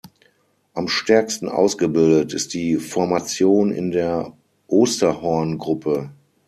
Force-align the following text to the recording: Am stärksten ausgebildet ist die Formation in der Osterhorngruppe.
Am 0.73 0.87
stärksten 0.87 1.47
ausgebildet 1.47 2.33
ist 2.33 2.55
die 2.55 2.77
Formation 2.77 3.71
in 3.71 3.91
der 3.91 4.35
Osterhorngruppe. 4.65 6.09